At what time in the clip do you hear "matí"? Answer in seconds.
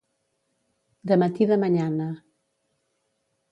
1.25-1.49